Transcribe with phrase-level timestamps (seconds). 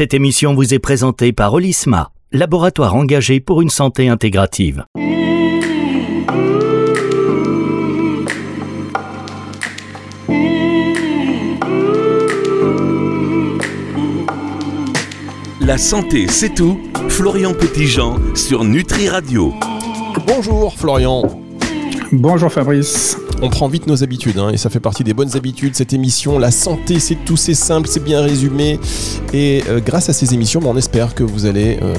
[0.00, 4.86] Cette émission vous est présentée par Olisma, laboratoire engagé pour une santé intégrative.
[15.60, 16.80] La santé, c'est tout.
[17.10, 19.52] Florian Petitjean sur Nutri Radio.
[20.26, 21.39] Bonjour Florian.
[22.12, 23.16] Bonjour Fabrice.
[23.40, 25.76] On prend vite nos habitudes hein, et ça fait partie des bonnes habitudes.
[25.76, 28.80] Cette émission, la santé, c'est tout, c'est simple, c'est bien résumé.
[29.32, 31.94] Et euh, grâce à ces émissions, on espère que vous allez euh,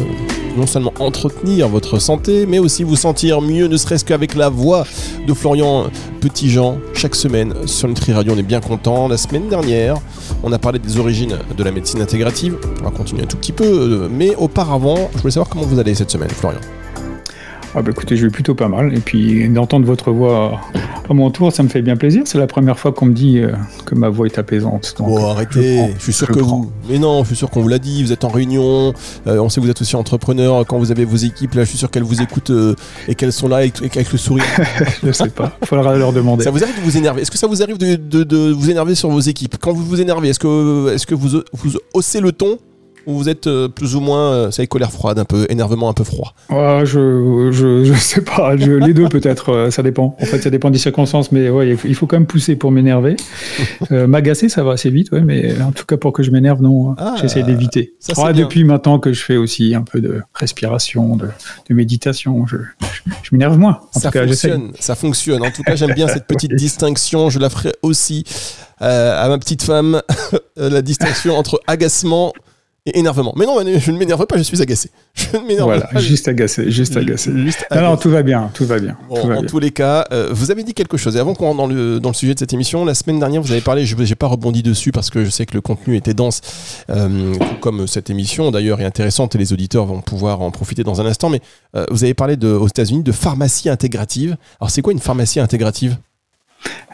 [0.58, 4.86] non seulement entretenir votre santé, mais aussi vous sentir mieux, ne serait-ce qu'avec la voix
[5.26, 5.86] de Florian
[6.20, 8.34] Petitjean chaque semaine sur Nutri Radio.
[8.36, 9.08] On est bien content.
[9.08, 9.96] La semaine dernière,
[10.44, 12.58] on a parlé des origines de la médecine intégrative.
[12.82, 15.80] On va continuer un tout petit peu, euh, mais auparavant, je voulais savoir comment vous
[15.80, 16.60] allez cette semaine, Florian.
[17.74, 18.94] Ah bah écoutez, je vais plutôt pas mal.
[18.94, 20.60] Et puis d'entendre votre voix
[21.10, 22.24] à mon tour, ça me fait bien plaisir.
[22.26, 23.52] C'est la première fois qu'on me dit euh,
[23.86, 24.96] que ma voix est apaisante.
[24.98, 26.70] Donc, oh, arrêtez, je, suis sûr que vous.
[26.90, 28.04] Mais non, je suis sûr qu'on vous l'a dit.
[28.04, 28.94] Vous êtes en réunion.
[29.26, 30.66] Euh, on sait que vous êtes aussi entrepreneur.
[30.68, 32.76] Quand vous avez vos équipes, là, je suis sûr qu'elles vous écoutent euh,
[33.08, 34.44] et qu'elles sont là avec, avec le sourire.
[35.02, 35.58] je ne sais pas.
[35.62, 36.44] Il faudra leur demander.
[36.44, 37.22] Ça vous arrive de vous énerver?
[37.22, 39.56] Est-ce que ça vous arrive de, de, vous énerver sur vos équipes?
[39.62, 42.58] Quand vous vous énervez, est-ce que, est -ce que vous, vous haussez le ton?
[43.06, 45.94] Ou vous êtes euh, plus ou moins, euh, ça colère froide, un peu, énervement un
[45.94, 50.16] peu froid ah, je, je, je, sais pas, les deux peut-être, euh, ça dépend.
[50.22, 53.16] En fait, ça dépend des circonstances, mais ouais, il faut quand même pousser pour m'énerver.
[53.90, 56.96] M'agacer, ça va assez vite, ouais, mais en tout cas, pour que je m'énerve, non,
[56.98, 57.94] ah, j'essaie d'éviter.
[58.18, 61.28] Ah, depuis maintenant que je fais aussi un peu de respiration, de,
[61.70, 62.58] de méditation, je,
[63.24, 63.82] je, m'énerve moins.
[63.96, 65.42] En ça tout cas, fonctionne, ça fonctionne.
[65.44, 68.24] En tout cas, j'aime bien cette petite distinction, je la ferai aussi
[68.80, 70.02] à ma petite femme,
[70.56, 72.34] la distinction entre agacement
[72.88, 73.34] et énervement.
[73.38, 74.90] Mais non, je ne m'énerve pas, je suis agacé.
[75.14, 77.32] Je ne m'énerve voilà, Juste agacé, juste agacé.
[77.76, 78.98] Non, tout va bien, tout va bien.
[79.10, 81.16] en tous les cas, euh, vous avez dit quelque chose.
[81.16, 83.42] Et avant qu'on rentre dans le, dans le sujet de cette émission, la semaine dernière,
[83.42, 85.96] vous avez parlé, je n'ai pas rebondi dessus parce que je sais que le contenu
[85.96, 86.42] était dense,
[86.90, 91.02] euh, comme cette émission d'ailleurs est intéressante et les auditeurs vont pouvoir en profiter dans
[91.02, 91.30] un instant.
[91.30, 91.42] Mais
[91.76, 94.38] euh, vous avez parlé de, aux États-Unis de pharmacie intégrative.
[94.60, 95.98] Alors, c'est quoi une pharmacie intégrative?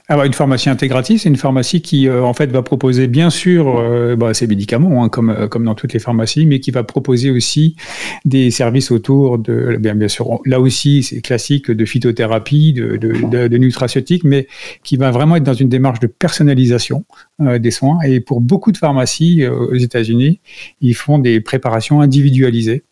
[0.09, 3.78] Alors, une pharmacie intégrative, c'est une pharmacie qui, euh, en fait, va proposer bien sûr
[3.78, 6.84] euh, bah, ses médicaments, hein, comme, euh, comme dans toutes les pharmacies, mais qui va
[6.84, 7.75] proposer aussi
[8.23, 13.57] des services autour de, bien, sûr, là aussi, c'est classique de phytothérapie, de, de, de,
[13.57, 14.47] nutraceutique, mais
[14.81, 17.03] qui va vraiment être dans une démarche de personnalisation
[17.40, 18.00] des soins.
[18.02, 20.40] Et pour beaucoup de pharmacies aux États-Unis,
[20.81, 22.84] ils font des préparations individualisées.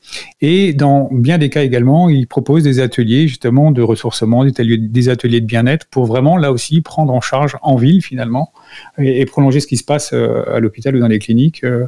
[0.42, 5.42] Et dans bien des cas également, ils proposent des ateliers justement de ressourcement, des ateliers,
[5.42, 8.52] de bien-être pour vraiment là aussi prendre en charge en ville finalement
[8.98, 11.88] et, prolonger ce qui se passe euh, à l'hôpital ou dans les cliniques, euh,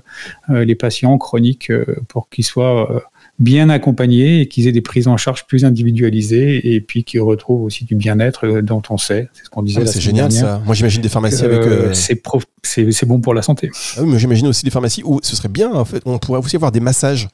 [0.50, 1.72] euh, les patients chroniques
[2.08, 3.04] pour qu'ils soient
[3.40, 7.62] bien accompagnés et qu'ils aient des prises en charge plus individualisées et puis qu'ils retrouvent
[7.62, 9.30] aussi du bien-être dont on sait.
[9.34, 9.82] C'est ce qu'on disait.
[9.84, 10.62] Ah, c'est génial ça.
[10.66, 11.62] Moi j'imagine des pharmacies avec.
[11.94, 13.70] C'est bon pour la santé.
[13.96, 16.02] Ah oui, mais j'imagine aussi des pharmacies où ce serait bien en fait.
[16.06, 17.28] On pourrait aussi avoir des massages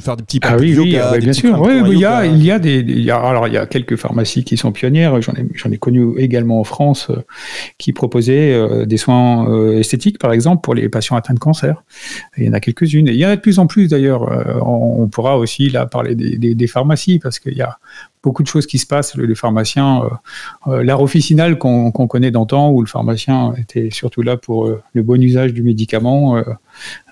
[0.00, 1.60] faire des petits ah oui, oui, bien sûr.
[1.60, 3.66] Oui, il y a, il y a des, il y a, alors il y a
[3.66, 5.20] quelques pharmacies qui sont pionnières.
[5.20, 7.24] J'en ai, j'en ai connu également en France euh,
[7.78, 11.84] qui proposaient euh, des soins euh, esthétiques, par exemple, pour les patients atteints de cancer.
[12.36, 13.08] il y en a quelques-unes.
[13.08, 14.22] Et il y en a de plus en plus d'ailleurs.
[14.62, 17.78] On, on, pourra aussi là parler des, des, des pharmacies parce qu'il y a
[18.26, 19.14] beaucoup de choses qui se passent.
[19.14, 24.36] Les pharmaciens, euh, euh, l'art officinal qu'on connaît d'antan, où le pharmacien était surtout là
[24.36, 26.42] pour euh, le bon usage du médicament,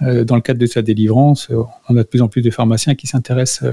[0.00, 1.48] dans le cadre de sa délivrance,
[1.88, 3.64] on a de plus en plus de pharmaciens qui s'intéressent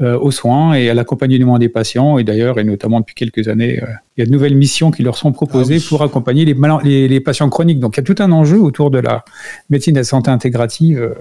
[0.00, 2.18] aux soins et à l'accompagnement des patients.
[2.18, 3.80] Et d'ailleurs, et notamment depuis quelques années,
[4.16, 6.54] il y a de nouvelles missions qui leur sont proposées ah pour accompagner les,
[6.84, 7.80] les, les, patients chroniques.
[7.80, 9.24] Donc il y a tout un enjeu autour de la
[9.70, 11.14] médecine de la santé intégrative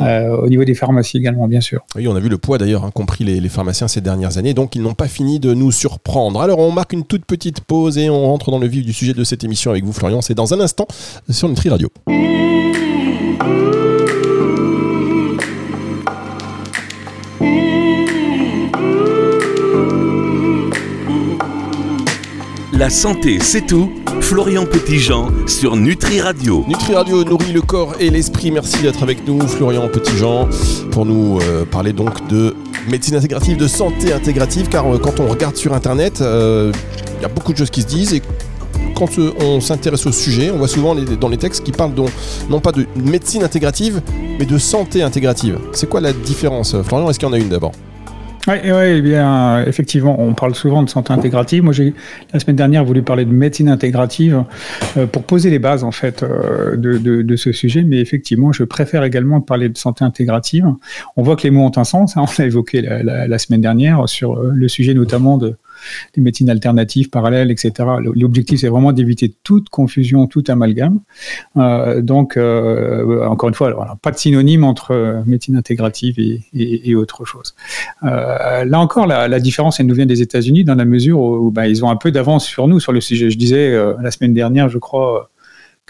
[0.00, 1.84] euh, au niveau des pharmacies également, bien sûr.
[1.94, 4.54] Oui, on a vu le poids d'ailleurs, hein, compris les, les, pharmaciens ces dernières années,
[4.54, 6.40] donc ils n'ont pas fini de nous surprendre.
[6.40, 9.14] Alors on marque une toute petite pause et on rentre dans le vif du sujet
[9.14, 10.20] de cette émission avec vous, Florian.
[10.20, 10.86] C'est dans un instant
[11.30, 11.88] sur Nutri Radio.
[22.78, 23.90] La santé, c'est tout.
[24.20, 26.62] Florian Petitjean sur Nutri Radio.
[26.68, 28.50] Nutri Radio nourrit le corps et l'esprit.
[28.50, 30.46] Merci d'être avec nous, Florian Petitjean,
[30.90, 32.54] pour nous euh, parler donc de
[32.90, 34.68] médecine intégrative, de santé intégrative.
[34.68, 36.70] Car euh, quand on regarde sur Internet, euh,
[37.18, 38.20] il y a beaucoup de choses qui se disent et
[38.94, 39.08] quand
[39.40, 41.94] on s'intéresse au sujet, on voit souvent dans les textes qui parlent
[42.50, 44.02] non pas de médecine intégrative,
[44.38, 45.58] mais de santé intégrative.
[45.72, 47.08] C'est quoi la différence, Florian?
[47.08, 47.72] Est-ce qu'il y en a une d'abord?
[48.48, 51.62] Oui, ouais, eh bien, effectivement, on parle souvent de santé intégrative.
[51.62, 51.94] Moi, j'ai
[52.32, 54.44] la semaine dernière voulu parler de médecine intégrative
[54.96, 57.82] euh, pour poser les bases en fait euh, de, de, de, ce sujet.
[57.82, 60.66] Mais effectivement, je préfère également parler de santé intégrative.
[61.16, 62.16] On voit que les mots ont un sens.
[62.16, 65.56] Hein, on l'a évoqué la, la, la, semaine dernière sur euh, le sujet notamment de
[66.14, 67.72] des médecines alternatives parallèles, etc.
[68.14, 71.00] L'objectif, c'est vraiment d'éviter toute confusion, tout amalgame.
[71.56, 77.54] Euh, donc, euh, encore une fois, pas de synonyme entre médecine intégrative et, autre chose.
[78.02, 81.84] là encore, la, différence, elle nous vient des États-Unis dans la mesure où, bah, ils
[81.84, 83.30] ont un peu d'avance sur nous sur le sujet.
[83.30, 85.30] Je disais la semaine dernière, je crois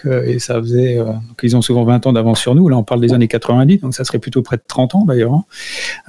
[0.05, 1.13] et ça faisait, euh,
[1.43, 2.69] ils ont souvent 20 ans d'avance sur nous.
[2.69, 5.33] Là, on parle des années 90, donc ça serait plutôt près de 30 ans d'ailleurs.
[5.33, 5.45] Hein.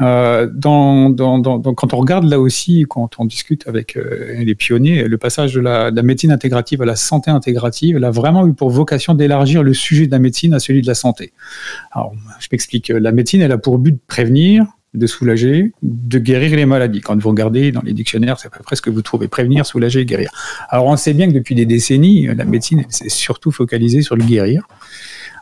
[0.01, 4.56] Euh, dans, dans, dans, quand on regarde là aussi, quand on discute avec euh, les
[4.56, 8.12] pionniers, le passage de la, de la, médecine intégrative à la santé intégrative, elle a
[8.12, 11.31] vraiment eu pour vocation d'élargir le sujet de la médecine à celui de la santé.
[11.92, 12.90] Alors, je m'explique.
[12.90, 14.66] La médecine, elle a pour but de prévenir,
[14.97, 17.01] de soulager, de guérir les maladies.
[17.01, 19.65] Quand vous regardez dans les dictionnaires, c'est à peu près ce que vous trouvez prévenir,
[19.65, 20.31] soulager, guérir.
[20.69, 24.23] Alors on sait bien que depuis des décennies, la médecine s'est surtout focalisée sur le
[24.23, 24.67] guérir,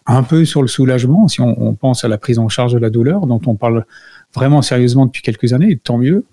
[0.05, 2.79] un peu sur le soulagement, si on, on, pense à la prise en charge de
[2.79, 3.85] la douleur, dont on parle
[4.33, 6.25] vraiment sérieusement depuis quelques années, tant mieux,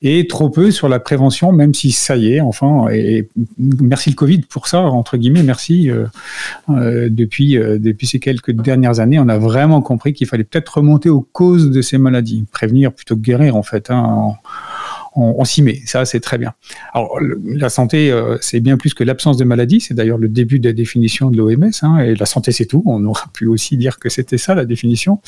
[0.00, 3.28] et trop peu sur la prévention, même si ça y est, enfin, et
[3.58, 5.90] merci le Covid pour ça, entre guillemets, merci.
[5.90, 6.06] Euh,
[6.70, 10.78] euh, depuis, euh, depuis ces quelques dernières années, on a vraiment compris qu'il fallait peut-être
[10.78, 13.90] remonter aux causes de ces maladies, prévenir plutôt que guérir, en fait.
[13.90, 14.34] Hein,
[15.14, 15.80] on, s'y met.
[15.86, 16.54] Ça, c'est très bien.
[16.92, 19.80] Alors, la santé, euh, c'est bien plus que l'absence de maladie.
[19.80, 21.70] C'est d'ailleurs le début de la définition de l'OMS.
[21.82, 22.82] Hein, et la santé, c'est tout.
[22.86, 25.20] On aurait pu aussi dire que c'était ça la définition.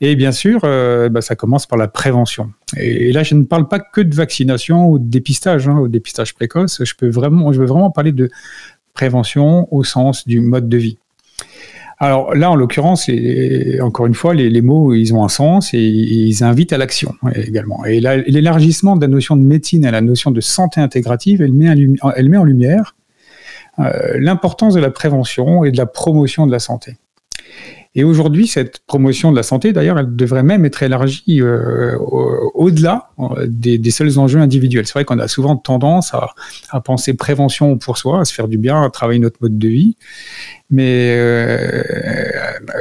[0.00, 2.50] Et bien sûr, euh, bah, ça commence par la prévention.
[2.76, 6.34] Et, là, je ne parle pas que de vaccination ou de dépistage, hein, ou dépistage
[6.34, 6.82] précoce.
[6.84, 8.30] Je peux vraiment, je veux vraiment parler de
[8.94, 10.98] prévention au sens du mode de vie.
[11.98, 13.10] Alors là, en l'occurrence,
[13.80, 17.84] encore une fois, les, mots, ils ont un sens et, ils invitent à l'action également.
[17.86, 22.38] Et l'élargissement de la notion de médecine à la notion de santé intégrative, elle met,
[22.38, 22.94] en lumière
[23.78, 26.96] euh, l'importance de la prévention et de la promotion de la santé.
[27.94, 31.96] Et aujourd'hui, cette promotion de la santé, d'ailleurs, elle devrait même être élargie euh,
[32.56, 34.86] au-delà euh, des, seuls enjeux individuels.
[34.86, 36.12] C'est vrai qu'on a souvent tendance
[36.70, 39.68] à, penser prévention pour soi, à se faire du bien, à travailler notre mode de
[39.68, 39.96] vie.
[40.70, 41.82] Mais euh,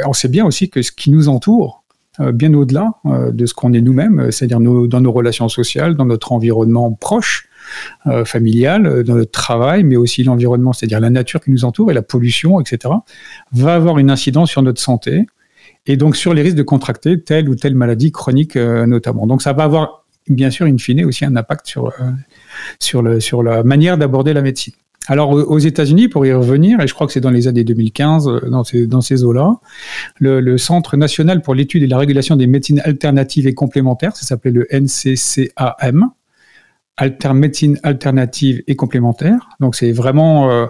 [0.07, 1.83] on sait bien aussi que ce qui nous entoure,
[2.19, 6.31] euh, bien au-delà de ce qu'on est nous-mêmes, c'est-à-dire dans nos relations sociales, dans notre
[6.31, 7.49] environnement proche,
[8.25, 12.03] familiale, dans notre travail, mais aussi l'environnement, c'est-à-dire la nature qui nous entoure et la
[12.03, 12.93] pollution, etc.,
[13.53, 15.25] va avoir une incidence sur notre santé
[15.87, 19.27] et donc sur les risques de contracter telle ou telle maladie chronique euh, notamment.
[19.27, 22.11] Donc ça va avoir bien sûr in fine aussi un impact sur, euh,
[22.79, 24.73] sur, le, sur la manière d'aborder la médecine.
[25.07, 28.27] Alors aux États-Unis, pour y revenir, et je crois que c'est dans les années 2015,
[28.47, 28.63] dans
[29.01, 29.59] ces, eaux-là,
[30.19, 34.49] le, Centre national pour l'étude et la régulation des médecines alternatives et complémentaires, ça s'appelait
[34.49, 36.09] le NCCAM,
[36.97, 39.49] alter, médecine alternative et complémentaire.
[39.59, 40.67] Donc c'est vraiment, euh,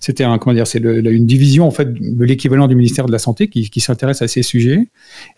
[0.00, 3.18] c'était un comment dire, c'est une division en fait de l'équivalent du ministère de la
[3.18, 4.88] santé qui, qui s'intéresse à ces sujets.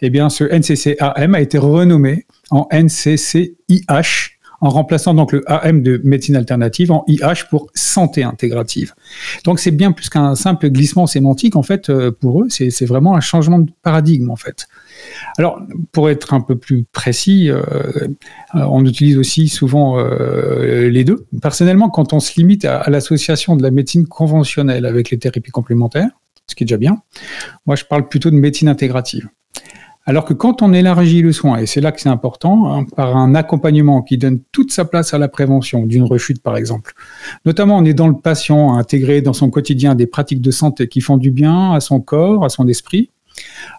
[0.00, 6.00] Eh bien, ce NCCAM a été renommé en NCCIH en remplaçant donc le AM de
[6.04, 8.94] médecine alternative en IH pour santé intégrative.
[9.44, 13.14] Donc c'est bien plus qu'un simple glissement sémantique en fait euh, pour eux, c'est vraiment
[13.14, 14.66] un changement de paradigme en fait.
[15.36, 15.60] Alors,
[15.92, 17.62] pour être un peu plus précis, euh,
[18.54, 21.26] on utilise aussi souvent euh, les deux.
[21.40, 26.10] Personnellement, quand on se limite à, l'association de la médecine conventionnelle avec les thérapies complémentaires,
[26.46, 27.02] ce qui est déjà bien,
[27.66, 29.28] moi je parle plutôt de médecine intégrative.
[30.08, 33.14] Alors que quand on élargit le soin, et c'est là que c'est important, hein, par
[33.14, 36.94] un accompagnement qui donne toute sa place à la prévention d'une rechute par exemple,
[37.44, 41.02] notamment en aidant le patient à intégrer dans son quotidien des pratiques de santé qui
[41.02, 43.10] font du bien à son corps, à son esprit,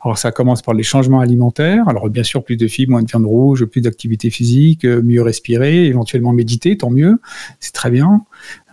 [0.03, 1.87] alors ça commence par les changements alimentaires.
[1.89, 5.21] Alors bien sûr, plus de fibres, moins de viande rouge, plus d'activité physique, euh, mieux
[5.21, 7.19] respirer, éventuellement méditer, tant mieux.
[7.59, 8.21] C'est très bien.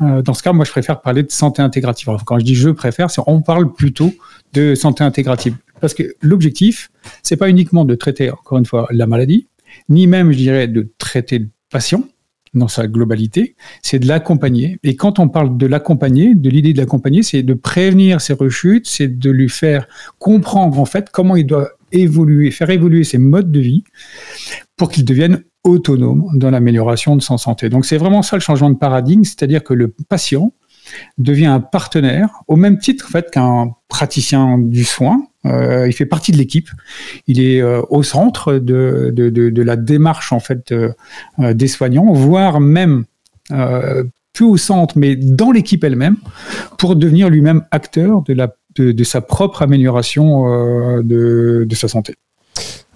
[0.03, 2.09] Euh, dans ce cas, moi, je préfère parler de santé intégrative.
[2.09, 4.13] Alors, quand je dis je préfère, on parle plutôt
[4.53, 5.57] de santé intégrative.
[5.81, 6.91] Parce que l'objectif,
[7.23, 9.49] c'est pas uniquement de traiter, encore une fois, la maladie,
[9.89, 12.05] ni même, je dirais, de traiter le patient,
[12.57, 14.79] dans sa globalité, c'est de l'accompagner.
[14.83, 18.87] Et quand on parle de l'accompagner, de l'idée de l'accompagner, c'est de prévenir ses rechutes,
[18.87, 19.87] c'est de lui faire
[20.19, 23.85] comprendre en fait comment il doit évoluer, faire évoluer ses modes de vie
[24.77, 27.69] pour qu'il devienne autonome dans l'amélioration de son santé.
[27.69, 30.53] Donc c'est vraiment ça le changement de paradigme, c'est-à-dire que le patient
[31.19, 35.27] devient un partenaire au même titre en fait qu'un praticien du soin.
[35.47, 36.69] Euh, il fait partie de l'équipe.
[37.27, 40.93] Il est euh, au centre de, la démarche en fait euh,
[41.39, 43.05] des soignants, voire même
[44.33, 46.17] plus au centre, mais dans l'équipe elle-même,
[46.79, 52.17] pour devenir lui-même acteur de, sa propre amélioration de, de sa santé.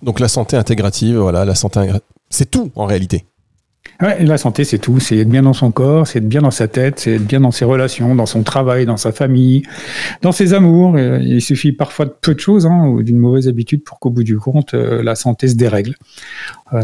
[0.03, 1.89] Donc la santé intégrative, voilà, la santé,
[2.31, 3.25] c'est tout en réalité.
[4.01, 4.99] Ouais, la santé, c'est tout.
[4.99, 7.41] C'est être bien dans son corps, c'est être bien dans sa tête, c'est être bien
[7.41, 9.63] dans ses relations, dans son travail, dans sa famille,
[10.23, 10.97] dans ses amours.
[10.97, 14.09] Euh, il suffit parfois de peu de choses hein, ou d'une mauvaise habitude pour qu'au
[14.09, 15.97] bout du compte, euh, la santé se dérègle.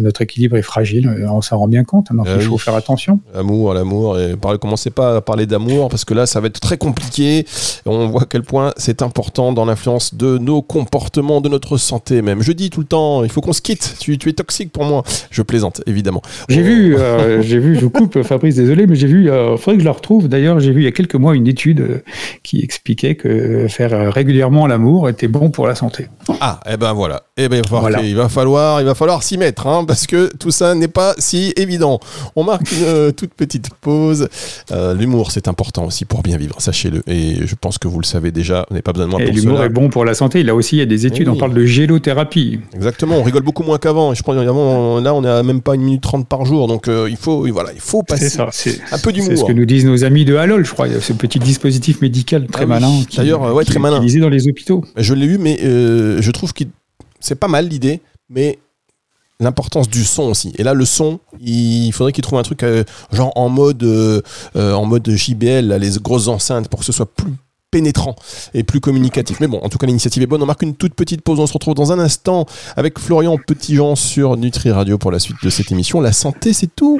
[0.00, 1.26] Notre équilibre est fragile.
[1.30, 2.08] On s'en rend bien compte.
[2.12, 3.20] Donc ah il faut faire attention.
[3.34, 4.18] L'amour, l'amour.
[4.18, 7.46] Et parlez, commencez pas à parler d'amour parce que là, ça va être très compliqué.
[7.84, 12.22] On voit à quel point c'est important dans l'influence de nos comportements, de notre santé
[12.22, 12.42] même.
[12.42, 13.96] Je dis tout le temps, il faut qu'on se quitte.
[14.00, 15.02] Tu, tu es toxique pour moi.
[15.30, 16.22] Je plaisante, évidemment.
[16.48, 16.96] J'ai vu,
[17.40, 19.92] j'ai vu, je vous coupe, Fabrice, désolé, mais j'ai vu, il faudrait que je la
[19.92, 20.28] retrouve.
[20.28, 22.02] D'ailleurs, j'ai vu il y a quelques mois une étude
[22.42, 26.08] qui expliquait que faire régulièrement l'amour était bon pour la santé.
[26.40, 27.22] Ah, et eh ben voilà.
[27.36, 27.70] Eh ben, il
[28.16, 31.52] va falloir, il va falloir, s'y mettre, hein, parce que tout ça n'est pas si
[31.56, 32.00] évident.
[32.34, 34.28] On marque une euh, toute petite pause.
[34.70, 37.02] Euh, l'humour, c'est important aussi pour bien vivre, sachez-le.
[37.06, 38.66] Et je pense que vous le savez déjà.
[38.68, 40.42] Vous n'avez pas besoin de moi pour L'humour est bon pour la santé.
[40.42, 41.28] Là aussi, il y a des études.
[41.28, 42.60] On parle de gélothérapie.
[42.74, 43.16] Exactement.
[43.16, 44.14] On rigole beaucoup moins qu'avant.
[44.14, 46.68] Je pense avant, là, on est à même pas une minute trente par jour.
[46.68, 48.48] Donc, euh, il faut, voilà, il faut passer ça,
[48.92, 49.30] un peu d'humour.
[49.30, 50.88] C'est ce que nous disent nos amis de Halol, je crois.
[51.00, 53.02] Ce petit dispositif médical très ah malin.
[53.16, 53.96] D'ailleurs, ouais, très malin.
[53.96, 54.84] Utilisé dans les hôpitaux.
[54.96, 56.64] Je l'ai eu, mais je trouve que
[57.20, 58.58] c'est pas mal l'idée, mais
[59.40, 60.52] l'importance du son aussi.
[60.58, 64.20] Et là, le son, il faudrait qu'il trouve un truc euh, genre en mode, euh,
[64.56, 67.34] euh, en mode JBL, les grosses enceintes, pour que ce soit plus
[67.70, 68.16] pénétrant
[68.54, 69.40] et plus communicatif.
[69.40, 70.42] Mais bon, en tout cas, l'initiative est bonne.
[70.42, 71.38] On marque une toute petite pause.
[71.40, 75.36] On se retrouve dans un instant avec Florian Petitjean sur Nutri Radio pour la suite
[75.42, 76.00] de cette émission.
[76.00, 76.98] La santé, c'est tout.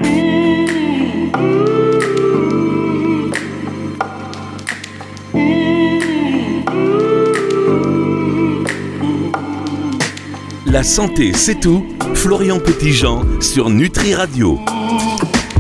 [10.77, 11.87] La santé, c'est tout.
[12.13, 14.61] Florian Petitjean sur Nutri Radio.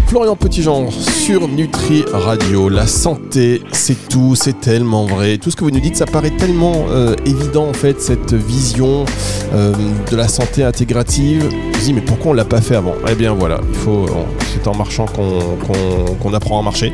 [0.06, 2.68] Florian Petitjean sur Nutri Radio.
[2.68, 5.36] La santé, c'est tout, c'est tellement vrai.
[5.38, 9.04] Tout ce que vous nous dites, ça paraît tellement euh, évident en fait, cette vision
[9.52, 9.72] euh,
[10.08, 11.48] de la santé intégrative.
[11.74, 12.94] Je dis, mais pourquoi on l'a pas fait avant?
[13.10, 14.06] Eh bien voilà, il faut,
[14.54, 16.92] c'est en marchant qu'on apprend à marcher,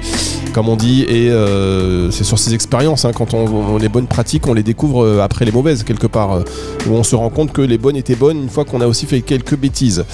[0.55, 3.05] comme on dit, et euh, c'est sur ces expériences.
[3.05, 6.41] Hein, quand on, les bonnes pratiques, on les découvre après les mauvaises quelque part,
[6.89, 9.05] où on se rend compte que les bonnes étaient bonnes une fois qu'on a aussi
[9.05, 10.05] fait quelques bêtises.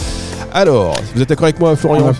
[0.50, 2.12] Alors, vous êtes d'accord avec moi, Florian?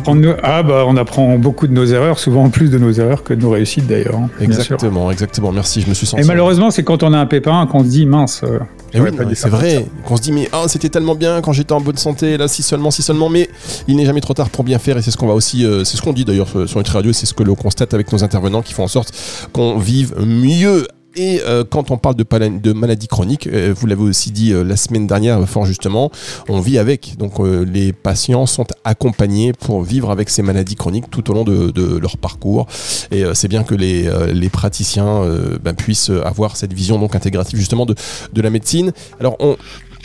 [0.68, 3.50] Bah on apprend beaucoup de nos erreurs, souvent plus de nos erreurs que de nos
[3.50, 4.14] réussites d'ailleurs.
[4.14, 5.50] Hein, exactement, exactement.
[5.50, 6.22] Merci, je me suis senti.
[6.22, 8.42] Et malheureusement, c'est quand on a un pépin qu'on se dit mince.
[8.44, 8.58] Euh,
[8.94, 9.00] eh
[9.34, 12.36] c'est vrai, qu'on se dit mais oh, c'était tellement bien quand j'étais en bonne santé,
[12.36, 13.50] là si seulement, si seulement, mais
[13.86, 15.84] il n'est jamais trop tard pour bien faire et c'est ce qu'on va aussi, euh,
[15.84, 18.24] c'est ce qu'on dit d'ailleurs sur Nutri Radio, c'est ce que l'on constate avec nos
[18.24, 19.12] intervenants qui font en sorte
[19.52, 20.86] qu'on vive mieux
[21.18, 24.76] et euh, quand on parle de, maladies chroniques, euh, vous l'avez aussi dit euh, la
[24.76, 26.12] semaine dernière, fort justement,
[26.48, 27.16] on vit avec.
[27.18, 31.98] Donc les patients sont accompagnés pour vivre avec ces maladies chroniques tout au long de,
[31.98, 32.66] leur parcours.
[33.10, 35.22] Et c'est bien que les, praticiens
[35.62, 37.94] ben, puissent avoir cette vision donc intégrative justement de,
[38.32, 38.92] de la médecine.
[39.18, 39.56] Alors on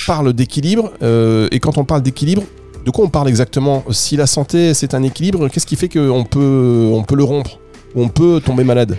[0.07, 0.91] parle d'équilibre,
[1.51, 2.43] et quand on parle d'équilibre,
[2.85, 3.83] de quoi on parle exactement?
[3.91, 7.59] Si la santé c'est un équilibre, qu'est-ce qui fait qu'on peut, on peut le rompre?
[7.95, 8.97] On peut tomber malade?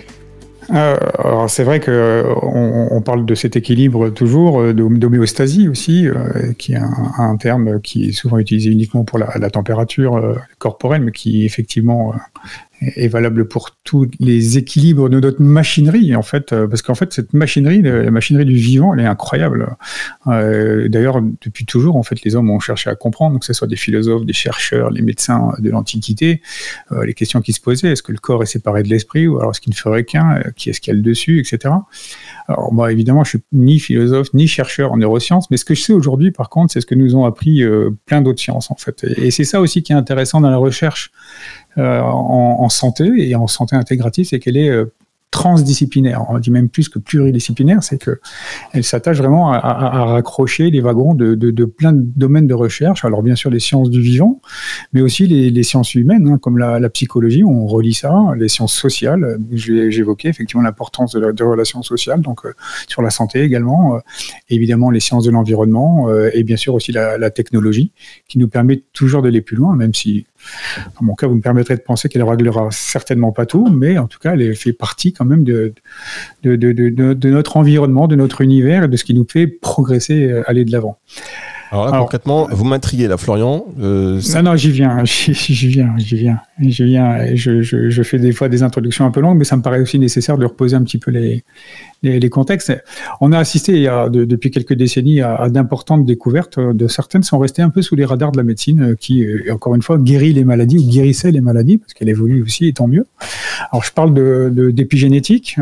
[0.71, 6.52] Euh, alors c'est vrai que on, parle de cet équilibre toujours, euh, d'homéostasie aussi, euh,
[6.59, 6.80] qui est
[7.18, 12.14] un, terme qui est souvent utilisé uniquement pour la température corporelle, mais qui effectivement
[12.97, 17.12] est valable pour tous les équilibres de notre machinerie, en fait, euh, parce qu'en fait,
[17.12, 19.76] cette machinerie, la machinerie du vivant, elle est incroyable.
[20.26, 23.67] Euh, d'ailleurs, depuis toujours, en fait, les hommes ont cherché à comprendre, que ce soit
[23.67, 26.43] des philosophes, des chercheurs, les médecins de l'Antiquité,
[26.93, 29.38] euh, les questions qui se posaient, est-ce que le corps est séparé de l'esprit, ou
[29.38, 31.75] alors est-ce qu'il ne ferait qu'un, qui est-ce qu'il y a le dessus, etc.
[32.49, 35.83] Alors, moi, évidemment, je suis ni philosophe, ni chercheur en neurosciences, mais ce que je
[35.83, 37.62] sais aujourd'hui, par contre, c'est ce que nous ont appris
[38.07, 39.05] plein d'autres sciences, en fait.
[39.05, 41.11] Et, et c'est ça aussi qui est intéressant dans la recherche.
[41.78, 44.93] Euh, en, santé et en santé intégrative, c'est qu'elle est euh,
[45.31, 46.25] transdisciplinaire.
[46.28, 48.21] On dit même plus que pluridisciplinaire, c'est que
[48.73, 53.04] elle s'attache vraiment à, raccrocher les wagons de, plein de domaines de recherche.
[53.04, 54.40] Alors bien sûr les sciences du vivant,
[54.93, 59.38] mais aussi les, sciences humaines, hein, comme la, psychologie, on relie ça, les sciences sociales.
[59.52, 62.54] J'évoquais effectivement l'importance de la relations sociales, donc euh,
[62.87, 63.99] sur la santé également,
[64.49, 67.90] évidemment les sciences de l'environnement et bien sûr aussi la technologie,
[68.28, 70.26] qui nous permet toujours d'aller plus loin, même si
[70.99, 73.99] dans mon cas, vous me permettrez de penser qu'elle ne réglera certainement pas tout, mais
[73.99, 75.75] en tout cas, elle fait partie quand même de,
[76.43, 80.65] de, notre environnement, de notre univers et de ce qui nous fait progresser, euh, aller
[80.65, 80.99] de l'avant.
[81.75, 83.66] Alors là, concrètement, vous m'intriguez là, Florian.
[83.81, 87.35] Euh, non, non, j'y viens, j'y viens, j'y viens, j'y viens.
[87.35, 89.81] Je, je, je, fais des fois des introductions un peu longues, mais ça me paraît
[89.81, 91.43] aussi nécessaire de reposer un petit peu les,
[92.04, 92.73] les, contextes.
[93.21, 96.61] On a assisté y a, depuis quelques décennies à, d'importantes découvertes.
[96.61, 99.52] De certaines sont restées un peu sous les radars de la médecine, euh, qui, euh,
[99.52, 102.73] encore une fois, guérit les maladies ou guérissait les maladies, parce qu'elle évolue aussi, et
[102.73, 103.07] tant mieux.
[103.73, 105.57] Alors, je parle de, d'épigénétique,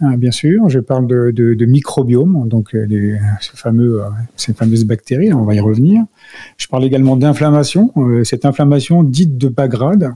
[0.00, 0.68] bien sûr.
[0.68, 4.02] Je parle de, de, microbiome, donc les, ce fameux,
[4.36, 6.04] ces fameuses bactéries bactéries, on va y revenir.
[6.56, 10.14] Je parle également d'inflammation, euh, cette inflammation dite de bas grade.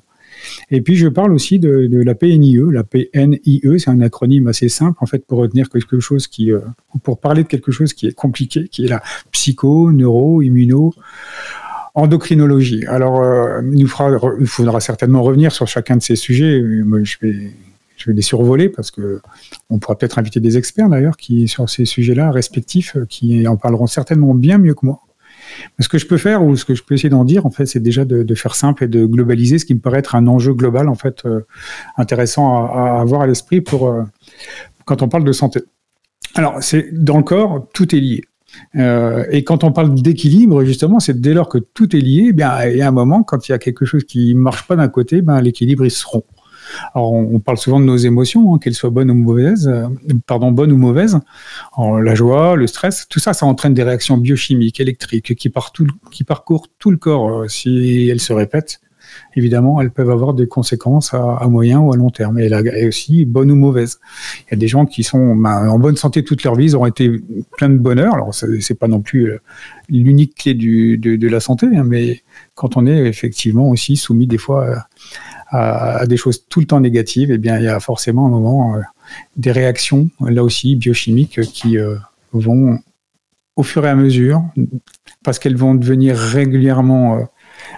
[0.70, 2.58] Et puis je parle aussi de, la PNIE.
[2.72, 6.60] La PNIE, c'est un acronyme assez simple en fait pour retenir quelque chose qui, euh,
[7.02, 10.94] pour parler de quelque chose qui est compliqué, qui est la psycho, neuro, immuno,
[11.94, 12.86] Endocrinologie.
[12.86, 13.20] Alors,
[13.72, 16.60] il, nous faudra certainement revenir sur chacun de ces sujets.
[16.60, 17.50] Je vais
[18.00, 19.20] je vais les survoler parce que
[19.68, 23.86] on pourra peut-être inviter des experts d'ailleurs qui sur ces sujets-là respectifs qui en parleront
[23.86, 25.00] certainement bien mieux que moi.
[25.78, 27.66] Ce que je peux faire ou ce que je peux essayer d'en dire en fait,
[27.66, 30.54] c'est déjà de, faire simple et de globaliser ce qui me paraît être un enjeu
[30.54, 31.40] global en fait euh,
[31.96, 34.02] intéressant à, avoir à l'esprit pour euh,
[34.84, 35.60] quand on parle de santé.
[36.34, 38.22] Alors c'est dans le corps, tout est lié.
[38.76, 42.32] Euh, et quand on parle d'équilibre, justement, c'est dès lors que tout est lié, eh
[42.32, 44.76] bien, il y a un moment, quand il y a quelque chose qui marche pas
[44.76, 46.24] d'un côté, ben, l'équilibre, il se rompt.
[46.94, 49.88] Alors, on, parle souvent de nos émotions, hein, qu'elles soient bonnes ou mauvaises, euh,
[50.26, 51.18] pardon, bonnes ou mauvaises.
[51.78, 55.50] la joie, le stress, tout ça, ça entraîne des réactions biochimiques, électriques, qui,
[56.10, 57.42] qui parcourent tout le corps.
[57.42, 58.80] Euh, si elles se répètent,
[59.36, 62.38] évidemment, elles peuvent avoir des conséquences à, moyen ou à long terme.
[62.38, 62.50] Et,
[62.86, 64.00] aussi bonnes ou mauvaises.
[64.46, 66.76] Il y a des gens qui sont ben, en bonne santé toute leur vie, ils
[66.76, 67.10] ont été
[67.56, 68.14] plein de bonheur.
[68.14, 69.38] Alors, c'est pas non plus euh,
[69.88, 72.22] l'unique clé de, la santé, hein, mais
[72.54, 74.84] quand on est effectivement aussi soumis des fois
[75.50, 78.76] à, des choses tout le temps négatives, eh bien, il y a forcément un moment
[78.76, 78.80] euh,
[79.36, 81.96] des réactions, là aussi biochimiques, qui euh,
[82.32, 82.78] vont
[83.56, 84.42] au fur et à mesure,
[85.24, 87.22] parce qu'elles vont devenir régulièrement euh,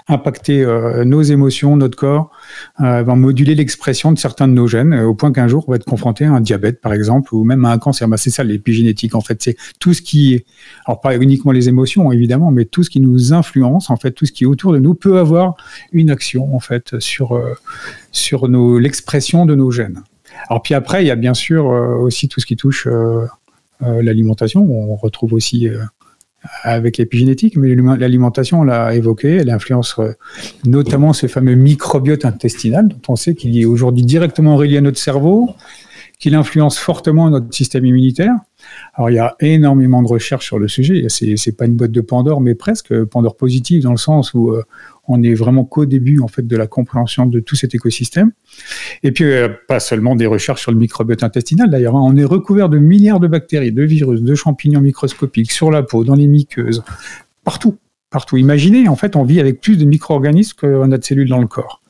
[0.08, 2.30] impacter euh, nos émotions, notre corps,
[2.80, 5.76] euh, moduler l'expression de certains de nos gènes, euh, au point qu'un jour on va
[5.76, 8.08] être confronté à un diabète, par exemple, ou même à un cancer.
[8.08, 9.42] Bah, c'est ça l'épigénétique, en fait.
[9.42, 10.44] C'est tout ce qui,
[10.86, 14.26] alors pas uniquement les émotions, évidemment, mais tout ce qui nous influence, en fait, tout
[14.26, 15.56] ce qui est autour de nous peut avoir
[15.92, 17.40] une action, en fait, sur,
[18.10, 20.02] sur nos, l'expression de nos gènes.
[20.48, 22.88] Alors puis après, il y a bien sûr aussi tout ce qui touche
[23.80, 24.62] l'alimentation.
[24.62, 25.68] On retrouve aussi
[26.62, 30.12] avec l'épigénétique, mais l'alimentation, on l'a évoqué, elle influence euh,
[30.64, 34.98] notamment ce fameux microbiote intestinal, dont on sait qu'il est aujourd'hui directement relié à notre
[34.98, 35.50] cerveau,
[36.18, 38.34] qu'il influence fortement notre système immunitaire.
[38.94, 41.06] Alors il y a énormément de recherches sur le sujet.
[41.08, 44.62] C'est pas une boîte de Pandore, mais presque Pandore positive dans le sens où euh,
[45.08, 48.32] on est vraiment qu'au début en fait de la compréhension de tout cet écosystème.
[49.02, 51.96] Et puis euh, pas seulement des recherches sur le microbiote intestinal d'ailleurs.
[51.96, 52.02] Hein.
[52.02, 56.04] on est recouvert de milliards de bactéries, de virus, de champignons microscopiques sur la peau,
[56.04, 56.82] dans les muqueuses,
[57.44, 57.76] partout,
[58.10, 58.36] partout.
[58.36, 61.48] Imaginez en fait on vit avec plus de micro-organismes qu'on a de cellules dans le
[61.48, 61.81] corps.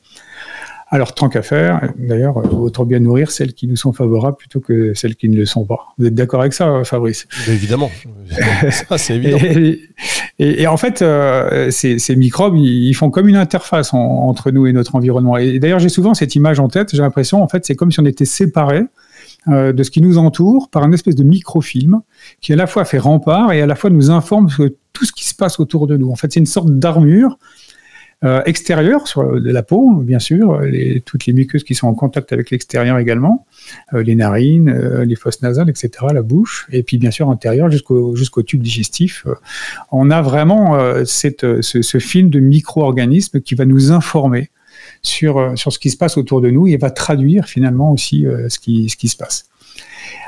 [0.93, 4.93] Alors, tant qu'à faire, d'ailleurs, autant bien nourrir celles qui nous sont favorables plutôt que
[4.93, 5.95] celles qui ne le sont pas.
[5.97, 7.27] Vous êtes d'accord avec ça, Fabrice?
[7.49, 7.91] Évidemment.
[8.71, 9.39] ça, c'est évident.
[10.39, 14.95] Et, en fait, euh, ces, microbes, ils, font comme une interface entre nous et notre
[14.95, 15.39] environnement.
[15.39, 16.91] Et d'ailleurs, j'ai souvent cette image en tête.
[16.93, 18.85] J'ai l'impression, en fait, c'est comme si on était séparés
[19.49, 22.03] euh, de ce qui nous entoure par un espèce de microfilm
[22.43, 25.13] qui à la fois fait rempart et à la fois nous informe de tout ce
[25.13, 26.11] qui se passe autour de nous.
[26.11, 27.39] En fait, c'est une sorte d'armure
[28.25, 28.43] euh,
[29.05, 30.61] sur de la peau, bien sûr,
[31.05, 33.47] toutes les muqueuses qui sont en contact avec l'extérieur également,
[33.95, 37.71] euh, les narines, euh, les fosses nasales, etc., la bouche, et puis bien sûr intérieur
[37.71, 39.27] jusqu'au tube digestif.
[39.91, 44.51] on a vraiment ce, film de micro-organismes qui va nous informer
[45.03, 48.89] sur, ce qui se passe autour de nous et va traduire finalement aussi ce, qui,
[48.89, 49.47] ce qui se passe.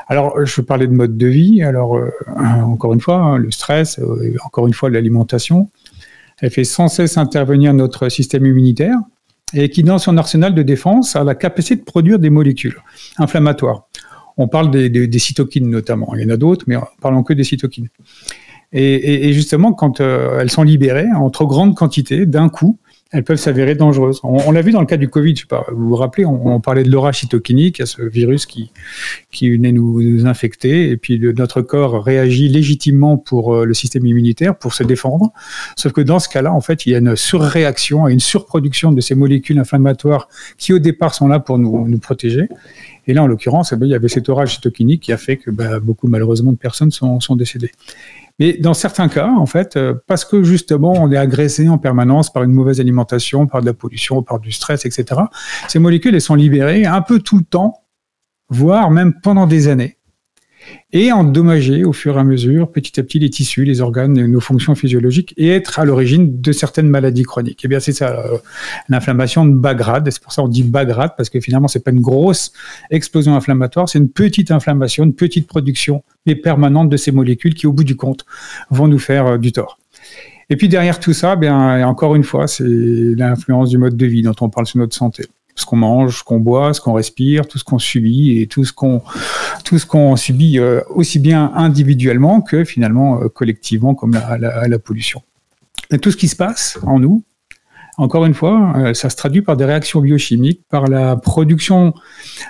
[0.09, 1.63] Alors, je parlais de mode de vie.
[1.63, 1.99] Alors,
[2.37, 4.01] encore une fois, hein, le stress,
[4.45, 5.71] encore une fois, l'alimentation.
[6.40, 8.97] Elle fait sans cesse intervenir notre système immunitaire
[9.53, 12.77] et qui, dans son arsenal de défense, a la capacité de produire des molécules
[13.18, 13.88] inflammatoires.
[14.37, 16.14] On parle des, cytokines notamment.
[16.16, 17.88] Il y en a d'autres, mais parlons que des cytokines.
[18.73, 22.79] Et, justement, quand euh, elles sont libérées en trop grande quantité, d'un coup,
[23.14, 24.20] elles peuvent s'avérer dangereuses.
[24.24, 26.61] On, l'a vu dans le cas du Covid, je sais pas, vous vous rappelez, on,
[26.61, 28.72] parlait de l'aura cytokinique, ce virus qui,
[29.31, 34.57] qui venait nous, infecter, et puis notre corps réagit légitimement pour euh, le système immunitaire,
[34.57, 35.33] pour se défendre.
[35.77, 38.90] Sauf que dans ce cas-là, en fait, il y a une surréaction et une surproduction
[38.90, 42.48] de ces molécules inflammatoires qui, au départ, sont là pour nous, nous protéger.
[43.07, 45.37] Et là, en l'occurrence, eh ben, il y avait cet orage cytokinique qui a fait
[45.37, 47.70] que bah, beaucoup, malheureusement, de personnes sont, sont décédées.
[48.38, 52.33] Mais dans certains cas, en fait, euh, parce que justement, on est agressé en permanence
[52.33, 55.20] par une mauvaise alimentation, par de la pollution, par du stress, etc.,
[55.68, 57.85] ces molécules, elles sont libérées un peu tout le temps,
[58.49, 59.99] voire même pendant des années
[60.92, 64.40] et endommager au fur et à mesure, petit à petit, les tissus, les organes, nos
[64.40, 67.64] fonctions physiologiques et être à l'origine de certaines maladies chroniques.
[67.64, 68.38] Et eh bien, c'est ça, euh,
[68.88, 70.09] l'inflammation de bas grade.
[70.11, 72.53] C'est pour ça qu'on dit bas grade parce que finalement, c'est pas une grosse
[72.90, 77.66] explosion inflammatoire, c'est une petite inflammation, une petite production, mais permanente de ces molécules qui,
[77.66, 78.24] au bout du compte,
[78.70, 79.79] vont nous faire euh, du tort.
[80.50, 84.22] Et puis derrière tout ça, bien, encore une fois, c'est l'influence du mode de vie
[84.22, 85.24] dont on parle sur notre santé
[85.55, 88.64] ce qu'on mange, ce qu'on boit, ce qu'on respire, tout ce qu'on subit et tout
[88.64, 95.23] ce qu'on subit euh, aussi bien individuellement que finalement euh, collectivement comme la, la, pollution.
[96.03, 97.23] Tout ce qui se passe en nous,
[97.97, 101.95] encore une fois, euh, ça se traduit par des réactions biochimiques, par la production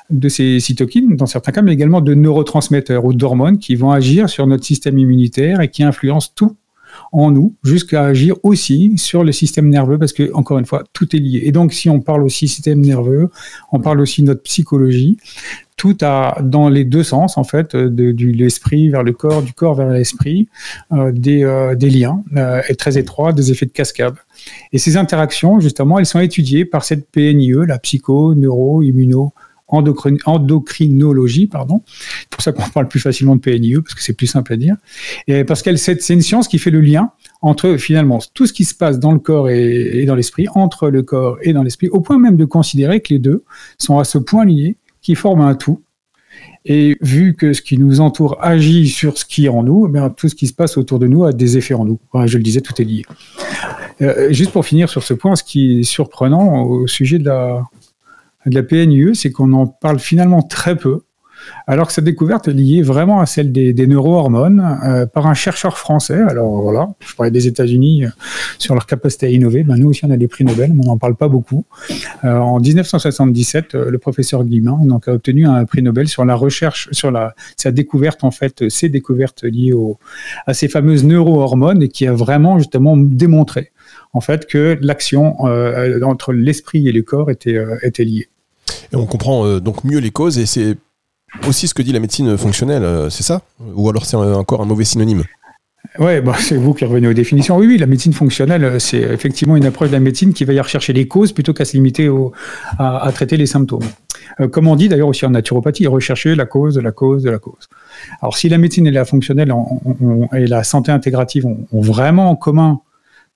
[0.09, 4.31] de ces cytokines dans certains cas, mais également de neurotransmetteurs ou d'hormones qui vont agir
[4.31, 6.57] sur notre système immunitaire et qui influencent tout
[7.15, 11.15] en nous jusqu'à agir aussi sur le système nerveux parce que encore une fois tout
[11.15, 11.43] est lié.
[11.45, 13.31] Et donc si on parle aussi système nerveux,
[13.73, 15.17] on parle aussi notre psychologie,
[15.77, 19.53] tout a dans les deux sens en fait, de, de l'esprit vers le corps, du
[19.53, 20.49] corps vers l'esprit,
[20.93, 24.15] euh, des, euh, des, liens euh, très étroits, des effets de cascade.
[24.73, 29.33] Et ces interactions justement, elles sont étudiées par cette PNIE, la psycho, neuro, immuno,
[29.75, 31.83] endocrinologie, pardon.
[31.87, 34.57] C'est pour ça qu'on parle plus facilement de PNIE, parce que c'est plus simple à
[34.57, 34.77] dire.
[35.27, 37.11] Et parce qu'elle, c'est une science qui fait le lien
[37.43, 41.03] entre finalement tout ce qui se passe dans le corps et, dans l'esprit, entre le
[41.03, 43.45] corps et dans l'esprit, au point même de considérer que les deux
[43.79, 45.83] sont à ce point liés qui forment un tout.
[46.65, 50.15] Et vu que ce qui nous entoure agit sur ce qui est en nous, eh
[50.17, 52.01] tout ce qui se passe autour de nous a des effets en nous.
[52.25, 53.03] je le disais, tout est lié.
[54.01, 57.65] Euh, juste pour finir sur ce point, ce qui est surprenant au sujet de la,
[58.47, 61.01] de la PNUE, c'est qu'on en parle finalement très peu,
[61.67, 65.79] alors que cette découverte est liée vraiment à celle des, neurohormones euh, par un chercheur
[65.79, 66.21] français.
[66.29, 68.09] Alors voilà, je parlais des États-Unis euh,
[68.59, 69.63] sur leur capacité à innover.
[69.63, 71.65] Ben, nous aussi, on a des prix Nobel, mais on n'en parle pas beaucoup.
[72.25, 77.11] Euh, en 1977, le professeur Guillemin a obtenu un prix Nobel sur la recherche, sur
[77.11, 79.75] la, sa découverte, en fait, ces découvertes liées
[80.47, 83.73] à ces fameuses neurohormones et qui a vraiment justement démontré
[84.13, 88.29] en fait que l'action entre l'esprit et le corps était liée.
[88.93, 90.77] Et on comprend euh, donc mieux les causes et c'est
[91.49, 93.43] aussi ce que dit la médecine fonctionnelle, euh, c'est ça?
[93.75, 95.25] Ou alors c'est encore un mauvais synonyme?
[95.99, 97.57] Ouais, bah, c'est vous qui revenez aux définitions.
[97.57, 100.53] Oui, oui, la médecine fonctionnelle, euh, c'est effectivement une approche de la médecine qui va
[100.53, 102.11] y rechercher les causes plutôt qu'à se limiter
[102.79, 103.85] à, traiter les symptômes.
[104.51, 107.39] comme on dit d'ailleurs aussi en naturopathie, rechercher la cause de la cause de la
[107.39, 107.69] cause.
[108.21, 109.53] Alors si la médecine et la fonctionnelle
[110.35, 112.81] et la santé intégrative ont, ont vraiment en commun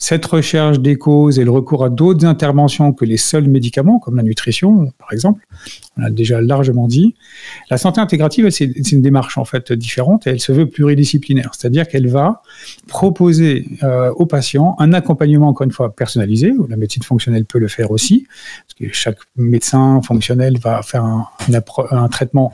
[0.00, 4.14] cette recherche des causes et le recours à d'autres interventions que les seuls médicaments, comme
[4.14, 5.44] la nutrition, par exemple,
[5.96, 7.16] on l'a déjà largement dit.
[7.68, 11.88] La santé intégrative, c'est une démarche en fait différente et elle se veut pluridisciplinaire, c'est-à-dire
[11.88, 12.42] qu'elle va
[12.87, 16.52] proposer euh, aux patients un accompagnement encore une fois personnalisé.
[16.68, 18.24] La médecine fonctionnelle peut le faire aussi,
[18.66, 22.52] parce que chaque médecin fonctionnel va faire un, traitement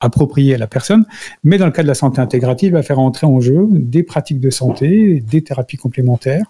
[0.00, 1.04] approprié à la personne,
[1.44, 4.40] mais dans le cas de la santé intégrative, va faire entrer en jeu des pratiques
[4.40, 6.46] de santé, des thérapies complémentaires,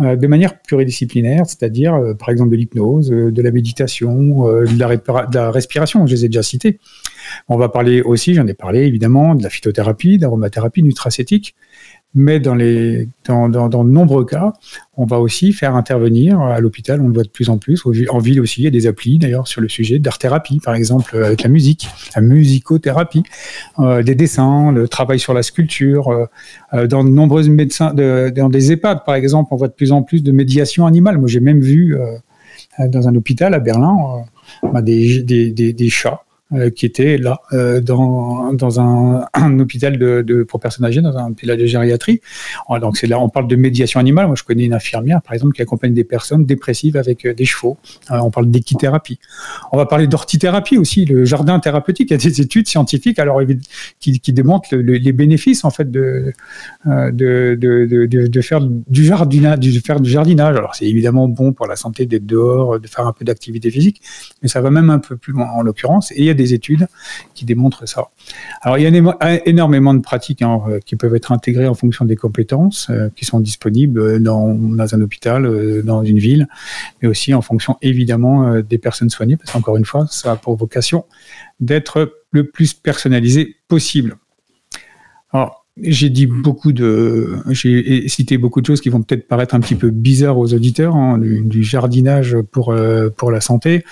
[0.00, 4.96] de manière pluridisciplinaire, c'est-à-dire euh, par exemple de l'hypnose, euh, de la méditation, de la,
[4.96, 6.78] de, la respiration, je les ai déjà cités.
[7.48, 11.54] On va parler aussi, j'en ai parlé évidemment, de la phytothérapie, d'aromathérapie, nutracétique,
[12.14, 14.52] mais dans, les, dans, dans, dans, de nombreux cas,
[14.96, 18.18] on va aussi faire intervenir à l'hôpital, on le voit de plus en plus, en
[18.18, 21.42] ville aussi, il y a des applis d'ailleurs sur le sujet d'art-thérapie, par exemple avec
[21.42, 23.22] la musique, la musicothérapie,
[23.78, 26.08] euh, des dessins, le travail sur la sculpture.
[26.08, 26.26] Euh,
[26.74, 29.92] euh dans de nombreuses médecins, de, dans des EHPAD par exemple, on voit de plus
[29.92, 31.18] en plus de médiation animale.
[31.18, 31.96] Moi j'ai même vu
[32.80, 33.96] euh, dans un hôpital à Berlin
[34.64, 36.27] euh, bah, des, des, des, chats euh,
[36.74, 41.58] qui était là euh, dans, dans un, hôpital de, pour personnes âgées, dans un hôpital
[41.58, 42.20] de gériatrie.
[42.80, 44.26] Donc c'est là, on parle de médiation animale.
[44.26, 47.44] Moi, je connais une infirmière, par exemple, qui accompagne des personnes dépressives avec euh, des
[47.44, 47.76] chevaux.
[48.10, 49.18] on parle d'équithérapie.
[49.72, 52.10] On va parler d'ortithérapie aussi, le jardin thérapeutique.
[52.10, 53.40] Il y a des études scientifiques alors
[54.00, 56.32] qui, démontrent les bénéfices en fait de,
[56.86, 60.56] de, de, de, faire du jardinage, de faire du jardinage.
[60.56, 64.00] Alors c'est évidemment bon pour la santé d'être dehors, de faire un peu d'activité physique,
[64.42, 66.12] mais ça va même un peu plus loin en l'occurrence.
[66.12, 66.86] Et il y a des études
[67.34, 68.08] qui démontrent ça.
[68.62, 72.06] Alors, il y a énormément de pratiques hein, euh, qui peuvent être intégrées en fonction
[72.06, 76.48] des compétences euh, qui sont disponibles dans, un hôpital, euh, dans une ville,
[77.02, 80.56] mais aussi en fonction évidemment des personnes soignées, parce qu'encore une fois, ça a pour
[80.56, 81.04] vocation
[81.60, 84.16] d'être le plus personnalisé possible.
[85.32, 89.60] Alors, j'ai dit beaucoup de, j'ai cité beaucoup de choses qui vont peut-être paraître un
[89.60, 92.74] petit peu bizarres aux auditeurs, hein, du, jardinage pour
[93.16, 93.84] pour la santé.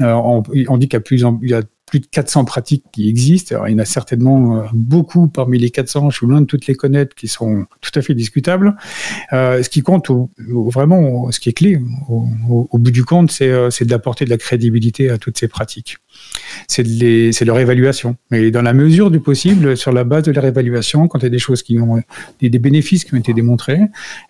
[0.00, 3.66] on, on, dit qu'il y a plus, a plus de 400 pratiques qui existent.
[3.66, 6.66] Il y en a certainement euh, beaucoup parmi les 400, je suis loin de toutes
[6.66, 8.74] les connaître, qui sont tout à fait discutables.
[9.34, 11.78] Euh, ce qui compte vraiment, ce qui est clé
[12.08, 15.98] au, bout du compte, euh, c'est d'apporter de la crédibilité à toutes ces pratiques.
[16.68, 18.16] C'est leur évaluation.
[18.30, 21.26] Mais dans la mesure du possible, sur la base de leur évaluation, quand il y
[21.26, 22.02] a des choses qui ont
[22.40, 23.80] des, bénéfices qui ont été démontrés,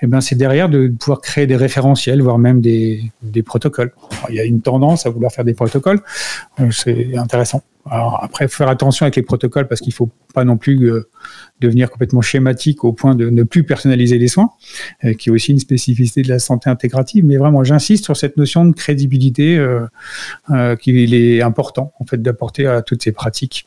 [0.00, 3.92] eh ben c'est derrière de pouvoir créer des référentiels, voire même des, des protocoles.
[4.28, 6.00] il y a une tendance à vouloir faire des protocoles.
[6.70, 7.62] C'est intéressant.
[7.90, 11.08] Alors après, faut faire attention avec les protocoles parce qu'il faut pas non plus euh,
[11.60, 14.50] devenir complètement schématique au point de ne plus personnaliser les soins,
[15.04, 17.24] euh, qui est aussi une spécificité de la santé intégrative.
[17.24, 19.86] Mais vraiment, j'insiste sur cette notion de crédibilité euh,
[20.50, 23.66] euh qu'il est important en fait d'apporter à toutes ces pratiques.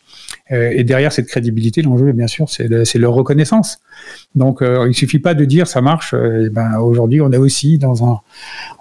[0.50, 3.80] Et derrière cette crédibilité, l'enjeu, bien sûr, c'est leur reconnaissance.
[4.36, 6.14] Donc, il suffit pas de dire ça marche.
[6.14, 8.20] Et ben, aujourd'hui, on est aussi dans un,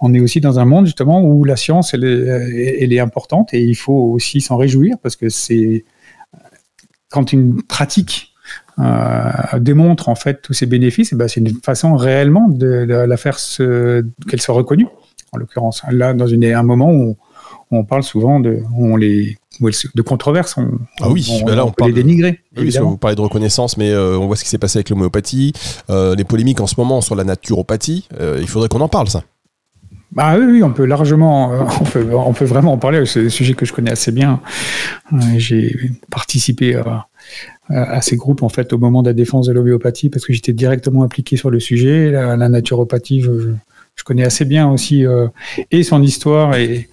[0.02, 3.62] on est aussi dans un monde justement où la science, elle est, est importante et
[3.62, 5.84] il faut aussi s'en réjouir parce que c'est
[7.10, 8.34] quand une pratique
[9.58, 13.38] démontre en fait tous ces bénéfices, ben c'est une façon réellement de, la faire
[14.28, 14.88] qu'elle soit reconnue.
[15.32, 17.16] En l'occurrence, là, dans un moment où
[17.84, 20.56] parle souvent de, on les, de controverses.
[20.56, 22.40] On, ah oui, on, bah là, on, peut les dénigrer.
[22.56, 25.52] Oui, vous parlez de reconnaissance, mais euh, on voit ce qui s'est passé avec l'homéopathie,
[25.90, 28.08] euh, les polémiques en ce moment sur la naturopathie.
[28.20, 29.22] Euh, il faudrait qu'on en parle, ça.
[30.12, 31.50] Bah oui, oui, on peut largement,
[31.80, 33.04] on peut, on peut vraiment en parler.
[33.04, 34.40] C'est un sujet que je connais assez bien.
[35.36, 37.08] J'ai participé à,
[37.68, 40.52] à, ces groupes en fait au moment de la défense de l'homéopathie parce que j'étais
[40.52, 42.12] directement impliqué sur le sujet.
[42.12, 43.48] La, la naturopathie, je, je
[44.04, 45.28] connais assez bien aussi euh,
[45.70, 46.88] et son histoire et,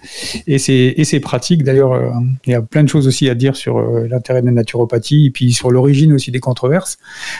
[0.46, 1.62] et, ses, et ses pratiques.
[1.62, 2.10] D'ailleurs, euh,
[2.46, 5.26] il y a plein de choses aussi à dire sur euh, l'intérêt de la naturopathie
[5.26, 6.98] et puis sur l'origine aussi des controverses.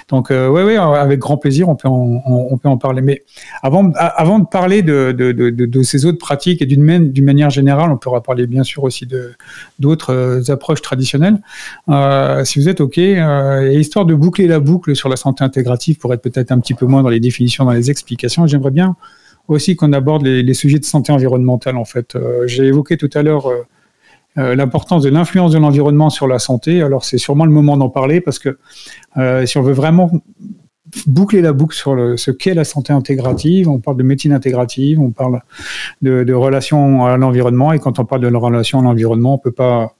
[0.08, 3.02] Donc, ouais, ouais, avec grand plaisir, on peut en, on, peut en parler.
[3.02, 3.24] Mais
[3.62, 7.90] avant, avant de parler de, de, de, de ces autres pratiques et d'une manière générale,
[7.90, 9.32] on pourra parler bien sûr aussi de
[9.78, 11.38] d'autres approches traditionnelles.
[12.44, 16.22] si vous êtes OK, histoire de boucler la boucle sur la santé intégrative pour être
[16.22, 18.96] peut-être un petit peu moins dans les définitions, dans les explications, j'aimerais bien
[19.48, 21.76] aussi qu'on aborde les, sujets de santé environnementale.
[21.76, 23.66] En fait, euh, j'ai évoqué tout à l'heure euh,
[24.38, 26.82] euh, l'importance de l'influence de l'environnement sur la santé.
[26.82, 28.58] Alors c'est sûrement le moment d'en parler parce que
[29.44, 30.10] si on veut vraiment
[31.06, 33.68] boucler la boucle sur ce qu'est la santé intégrative.
[33.68, 35.40] On parle de médecine intégrative, on parle
[36.02, 39.52] de, de relation à l'environnement, et quand on parle de relation à l'environnement, on peut
[39.52, 39.94] pas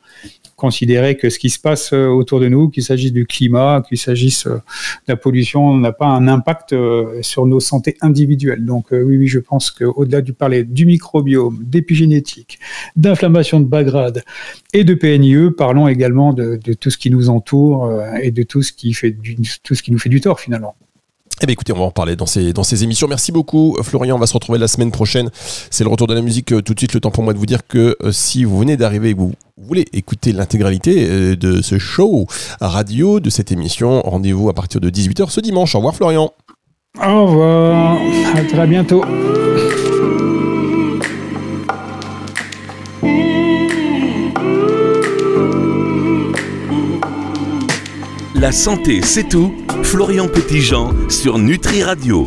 [0.63, 3.99] considérer que ce qui se passe euh, autour de nous, qu'il s'agisse du climat, qu'il
[3.99, 8.65] s'agisse euh, de la pollution, n'a pas un impact euh, sur nos santé individuelles.
[8.65, 12.61] Donc oui, oui, je pense qu'au-delà du parler du microbiome, d'épigénétique,
[12.95, 14.23] d'inflammation de bas grade
[14.73, 17.91] et de PNIE, parlons également de, tout ce qui nous entoure
[18.23, 19.17] et de tout ce qui fait
[19.65, 20.77] tout ce qui nous fait du tort finalement.
[21.43, 23.09] Eh bien écoutez, on va en parler dans ces, dans ces émissions.
[23.09, 25.29] Merci beaucoup Florian, on va se retrouver la semaine prochaine.
[25.71, 26.95] C'est le retour de la musique tout de suite.
[26.95, 29.87] Le temps pour moi de vous dire que si vous venez d'arriver et vous voulez
[29.93, 32.27] écouter l'intégralité euh, de ce show
[32.61, 35.75] radio, de cette émission, rendez-vous à partir de 18h ce dimanche.
[35.75, 36.33] Au revoir Florian.
[37.03, 37.99] Au revoir.
[38.37, 39.03] À très bientôt.
[48.43, 49.53] La santé, c'est tout.
[49.85, 52.21] Florian Petitjean sur Nutri Radio.